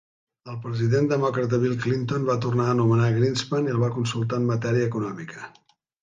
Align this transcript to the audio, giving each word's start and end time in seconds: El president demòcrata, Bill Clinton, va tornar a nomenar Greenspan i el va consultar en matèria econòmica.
El 0.51 0.55
president 0.61 1.09
demòcrata, 1.09 1.57
Bill 1.63 1.75
Clinton, 1.83 2.25
va 2.29 2.37
tornar 2.45 2.65
a 2.71 2.73
nomenar 2.79 3.09
Greenspan 3.17 3.67
i 3.69 3.73
el 3.75 3.83
va 3.83 3.91
consultar 3.97 4.39
en 4.43 4.47
matèria 4.53 4.89
econòmica. 4.93 5.45